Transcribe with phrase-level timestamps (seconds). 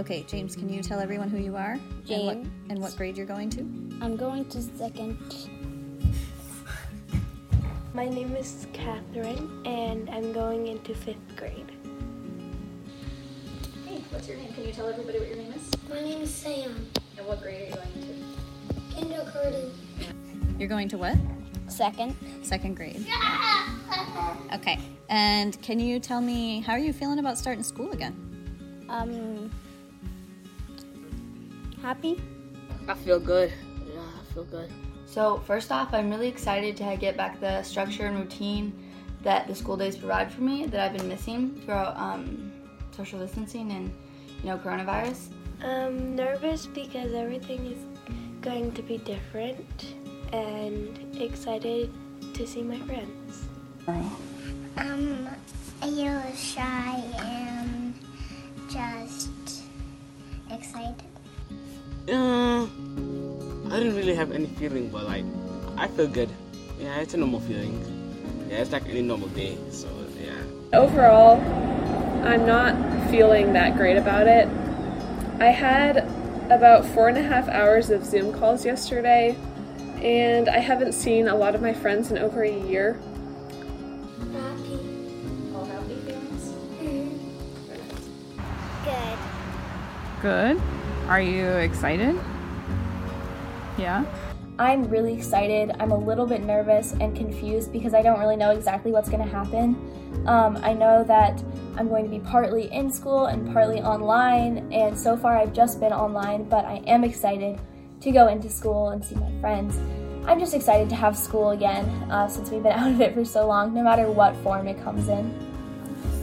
[0.00, 1.78] Okay, James, can you tell everyone who you are?
[2.08, 2.36] And what,
[2.70, 3.60] and what grade you're going to?
[4.00, 5.18] I'm going to second.
[7.92, 11.70] My name is Catherine, and I'm going into fifth grade.
[13.86, 14.54] Hey, what's your name?
[14.54, 15.70] Can you tell everybody what your name is?
[15.90, 16.86] My name is Sam.
[17.18, 18.24] And what grade are you going
[18.72, 18.96] to?
[18.96, 19.70] Kindergarten.
[20.58, 21.18] You're going to what?
[21.68, 22.16] Second.
[22.42, 23.06] Second grade.
[24.52, 24.78] Okay.
[25.08, 28.86] And can you tell me how are you feeling about starting school again?
[28.88, 29.50] Um.
[31.82, 32.20] Happy?
[32.88, 33.52] I feel good.
[33.92, 34.70] Yeah, I feel good.
[35.06, 38.72] So, first off, I'm really excited to get back the structure and routine
[39.22, 42.52] that the school days provide for me that I've been missing throughout um,
[42.92, 43.92] social distancing and
[44.42, 45.28] you know coronavirus.
[45.62, 47.78] I'm nervous because everything is
[48.40, 49.94] going to be different,
[50.32, 51.90] and excited
[52.34, 53.44] to see my friends.
[53.88, 54.08] I
[54.76, 55.28] um,
[55.82, 57.94] a little shy and
[58.68, 59.64] just
[60.50, 61.09] excited.
[62.08, 62.64] Uh,
[63.70, 65.24] I didn't really have any feeling, but like,
[65.76, 66.28] I feel good.
[66.78, 67.78] Yeah, it's a normal feeling.
[68.48, 69.58] Yeah, it's like any normal day.
[69.70, 69.88] So
[70.20, 70.78] yeah.
[70.78, 71.40] Overall,
[72.24, 72.74] I'm not
[73.10, 74.48] feeling that great about it.
[75.40, 75.98] I had
[76.50, 79.36] about four and a half hours of Zoom calls yesterday,
[80.02, 83.00] and I haven't seen a lot of my friends in over a year.
[84.32, 84.78] Happy.
[85.54, 86.54] All happy feelings?
[90.22, 90.60] Good.
[91.10, 91.14] Good.
[91.14, 92.16] Are you excited?
[93.76, 94.04] Yeah.
[94.60, 95.72] I'm really excited.
[95.80, 99.28] I'm a little bit nervous and confused because I don't really know exactly what's going
[99.28, 99.74] to happen.
[100.28, 101.42] Um, I know that
[101.76, 105.80] I'm going to be partly in school and partly online, and so far I've just
[105.80, 107.58] been online, but I am excited
[108.02, 109.76] to go into school and see my friends.
[110.28, 113.24] I'm just excited to have school again uh, since we've been out of it for
[113.24, 115.24] so long, no matter what form it comes in.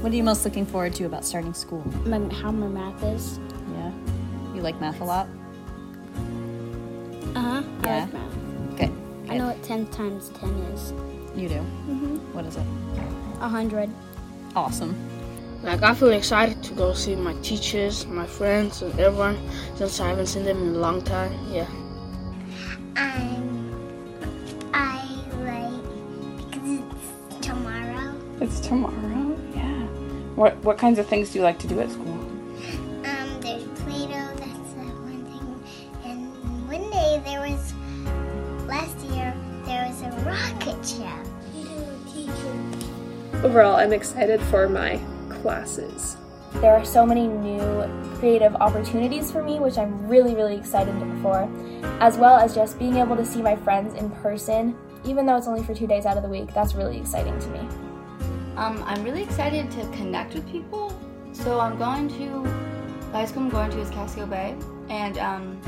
[0.00, 1.82] What are you most looking forward to about starting school?
[2.04, 3.40] My, how my math is.
[4.66, 4.72] Yeah.
[4.72, 5.28] You like math a lot?
[7.34, 7.62] Uh huh.
[7.84, 8.00] I Yeah.
[8.04, 8.76] like math.
[8.78, 8.92] Good.
[9.28, 10.92] I know what 10 times 10 is.
[11.36, 11.54] You do?
[11.56, 12.16] Mm-hmm.
[12.34, 12.64] What is it?
[13.40, 13.90] A 100.
[14.54, 14.94] Awesome.
[15.62, 19.36] Like I feel excited to go see my teachers, my friends, and everyone
[19.76, 21.32] since I haven't seen them in a long time.
[21.50, 21.66] Yeah.
[22.96, 23.74] I'm.
[24.72, 25.04] I
[25.42, 26.80] like because
[27.30, 28.14] it's tomorrow.
[28.40, 29.36] It's tomorrow.
[29.54, 29.86] Yeah.
[30.36, 32.15] What what kinds of things do you like to do at school?
[40.46, 41.26] Rocket ship.
[43.42, 46.16] Overall, I'm excited for my classes.
[46.54, 47.58] There are so many new
[48.18, 51.50] creative opportunities for me, which I'm really, really excited for,
[52.00, 55.48] as well as just being able to see my friends in person, even though it's
[55.48, 56.54] only for two days out of the week.
[56.54, 57.60] That's really exciting to me.
[58.56, 60.96] Um, I'm really excited to connect with people.
[61.32, 62.66] So I'm going to
[63.10, 64.56] the high school I'm going to is Casco Bay,
[64.88, 65.60] and um,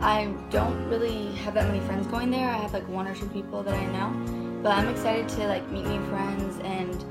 [0.00, 2.48] I don't really have that many friends going there.
[2.48, 5.68] I have like one or two people that I know, but I'm excited to like
[5.70, 7.04] meet new friends and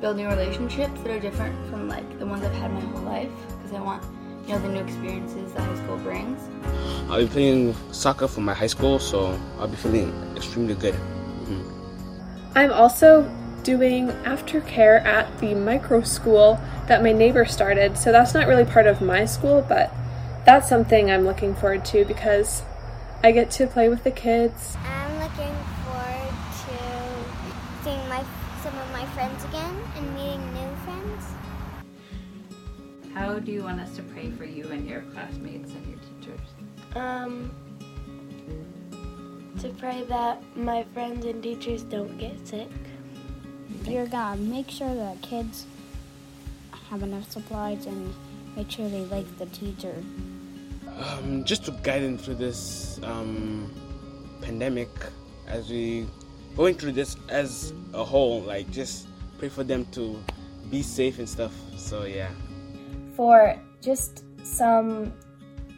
[0.00, 3.30] build new relationships that are different from like the ones I've had my whole life
[3.56, 4.04] because I want
[4.46, 6.40] you know the new experiences that high school brings.
[7.10, 10.94] I'll be playing soccer for my high school, so I'll be feeling extremely good.
[10.94, 12.58] Mm-hmm.
[12.58, 13.28] I'm also
[13.64, 17.98] doing aftercare at the micro school that my neighbor started.
[17.98, 19.92] So that's not really part of my school, but
[20.50, 22.64] that's something I'm looking forward to because
[23.22, 24.76] I get to play with the kids.
[24.84, 26.34] I'm looking forward
[26.66, 28.24] to seeing my
[28.60, 31.24] some of my friends again and meeting new friends.
[33.14, 36.40] How do you want us to pray for you and your classmates and your teachers?
[36.96, 37.52] Um,
[39.60, 42.70] to pray that my friends and teachers don't get sick.
[43.84, 45.66] Dear God, make sure that kids
[46.88, 48.12] have enough supplies and
[48.56, 49.94] make sure they like the teacher.
[50.98, 53.72] Um, just to guide them through this um,
[54.42, 54.90] pandemic
[55.46, 56.06] as we
[56.56, 58.42] going through this as a whole.
[58.42, 59.08] Like just
[59.38, 60.22] pray for them to
[60.70, 61.52] be safe and stuff.
[61.76, 62.30] So yeah.
[63.16, 65.12] For just some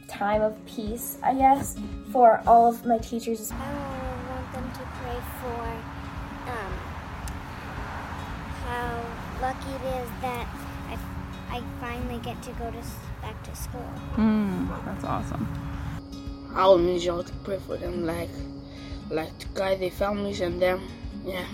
[0.08, 1.78] time of peace, I guess,
[2.10, 3.50] for all of my teachers.
[3.50, 3.72] I
[4.28, 5.62] want them to pray for
[6.52, 6.72] um,
[8.66, 9.02] how
[9.40, 10.61] lucky it is that
[11.52, 12.82] I, I finally get to go to
[13.20, 13.80] back to school.
[14.16, 15.46] Hmm, that's awesome.
[16.54, 18.30] I will need y'all to pray for them, like
[19.10, 20.80] like to guide their families and them.
[21.24, 21.46] Yeah.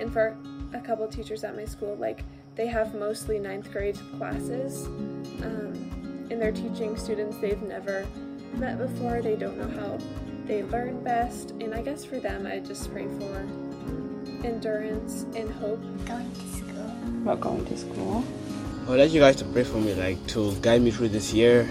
[0.00, 0.36] And for
[0.72, 4.86] a couple teachers at my school, like they have mostly ninth grade classes.
[4.86, 8.06] Um, and they're teaching students they've never
[8.54, 9.22] met before.
[9.22, 9.98] They don't know how
[10.46, 11.50] they learn best.
[11.60, 13.46] And I guess for them, I just pray for
[14.44, 15.80] endurance and hope.
[16.06, 16.96] Going to school.
[17.22, 18.24] About going to school.
[18.86, 21.32] I would like you guys to pray for me, like to guide me through this
[21.32, 21.68] year,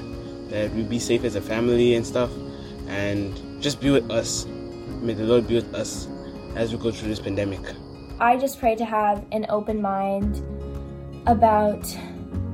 [0.50, 2.30] that we be safe as a family and stuff,
[2.90, 3.32] and
[3.62, 4.46] just be with us.
[5.00, 6.10] May the Lord be with us
[6.58, 7.62] as we go through this pandemic.
[8.20, 10.44] I just pray to have an open mind
[11.26, 11.84] about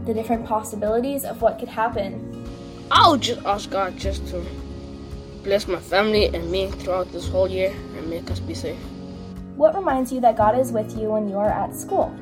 [0.05, 2.45] the different possibilities of what could happen.
[2.91, 4.45] I'll just ask God just to
[5.41, 8.77] bless my family and me throughout this whole year and make us be safe.
[9.55, 12.15] What reminds you that God is with you when you are at school?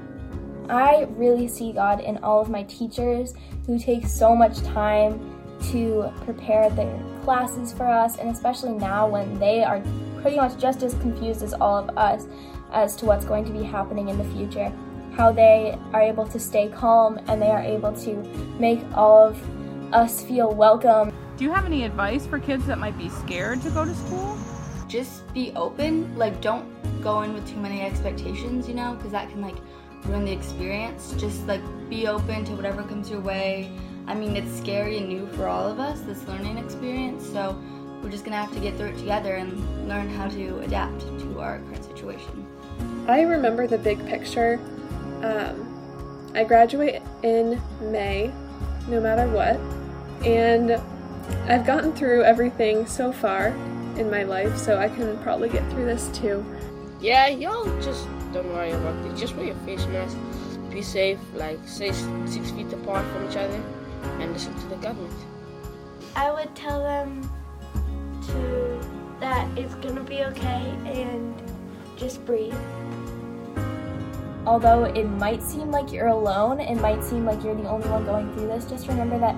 [0.70, 3.34] I really see God in all of my teachers
[3.66, 5.36] who take so much time
[5.72, 9.82] to prepare their classes for us, and especially now when they are
[10.22, 12.28] pretty much just as confused as all of us
[12.72, 14.72] as to what's going to be happening in the future.
[15.14, 18.16] How they are able to stay calm and they are able to
[18.60, 21.12] make all of us feel welcome.
[21.36, 24.38] Do you have any advice for kids that might be scared to go to school?
[24.88, 26.16] Just be open.
[26.18, 26.68] Like, don't
[27.02, 29.56] go in with too many expectations, you know, because that can like
[30.06, 31.14] ruin the experience.
[31.18, 33.72] Just like be open to whatever comes your way.
[34.08, 37.28] I mean, it's scary and new for all of us, this learning experience.
[37.28, 37.60] So
[38.02, 41.40] we're just gonna have to get through it together and learn how to adapt to
[41.40, 42.46] our current situation.
[43.08, 44.60] I remember the big picture.
[45.22, 45.66] Um,
[46.34, 48.32] I graduate in May,
[48.88, 49.60] no matter what,
[50.26, 50.80] and
[51.48, 53.48] I've gotten through everything so far
[53.98, 56.46] in my life, so I can probably get through this too.
[57.02, 59.16] Yeah, y'all just don't worry about it.
[59.18, 60.18] Just wear your face mask.
[60.70, 63.62] Be safe, like stay six feet apart from each other,
[64.20, 65.14] and listen to the government.
[66.16, 67.28] I would tell them
[68.28, 68.80] to
[69.20, 71.34] that it's gonna be okay and
[71.98, 72.54] just breathe.
[74.46, 78.06] Although it might seem like you're alone, it might seem like you're the only one
[78.06, 79.36] going through this, just remember that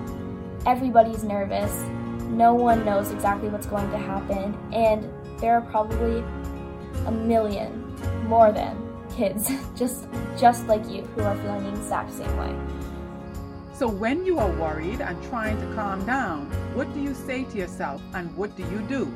[0.66, 1.72] everybody's nervous.
[2.28, 6.22] No one knows exactly what's going to happen, and there are probably
[7.06, 7.94] a million,
[8.26, 8.81] more than
[9.16, 10.06] kids just
[10.38, 12.54] just like you who are feeling the exact same way.
[13.74, 17.56] So when you are worried and trying to calm down, what do you say to
[17.58, 19.10] yourself and what do you do?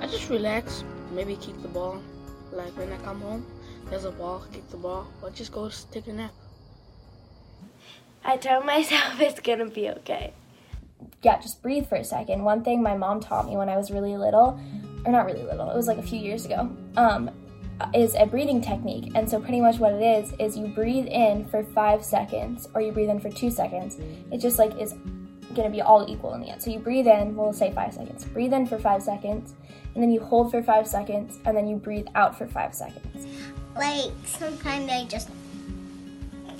[0.00, 2.02] I just relax, maybe kick the ball.
[2.50, 3.46] Like when I come home,
[3.88, 6.32] there's a ball, kick the ball, or just go take a nap.
[8.24, 10.34] I tell myself it's gonna be okay.
[11.22, 12.44] Yeah, just breathe for a second.
[12.44, 14.60] One thing my mom taught me when I was really little,
[15.04, 17.30] or not really little, it was like a few years ago, um,
[17.94, 19.12] is a breathing technique.
[19.14, 22.80] And so, pretty much what it is, is you breathe in for five seconds or
[22.80, 23.98] you breathe in for two seconds.
[24.30, 24.94] It just like is
[25.54, 26.62] gonna be all equal in the end.
[26.62, 28.24] So, you breathe in, we'll say five seconds.
[28.24, 29.54] Breathe in for five seconds,
[29.94, 33.26] and then you hold for five seconds, and then you breathe out for five seconds.
[33.76, 35.30] Like sometimes I just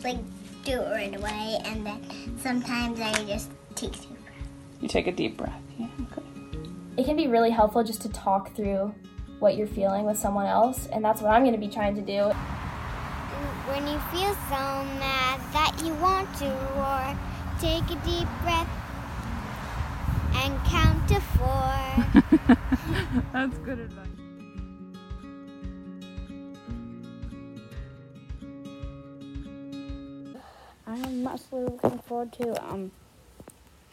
[0.03, 0.19] like
[0.65, 2.01] do it right away, and then
[2.39, 4.49] sometimes I just take two breaths.
[4.81, 5.61] You take a deep breath.
[5.79, 6.23] Yeah, okay.
[6.97, 8.95] It can be really helpful just to talk through
[9.43, 12.31] what you're feeling with someone else, and that's what I'm gonna be trying to do.
[13.67, 16.47] When you feel so mad that you want to
[16.77, 17.19] roar,
[17.59, 18.71] take a deep breath
[20.35, 22.56] and count to four.
[23.33, 24.09] That's good advice.
[30.87, 32.93] I'm mostly looking forward to um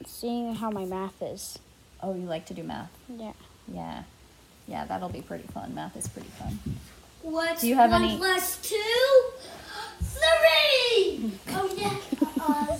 [0.05, 1.57] seeing how my math is.
[2.03, 2.91] Oh, you like to do math?
[3.07, 3.33] Yeah.
[3.67, 4.03] Yeah.
[4.69, 5.73] Yeah, that'll be pretty fun.
[5.73, 6.59] Math is pretty fun.
[7.23, 8.75] What's Do you have one any- plus two?
[10.01, 11.31] Three!
[11.49, 11.95] Oh, yeah.
[12.39, 12.77] Uh,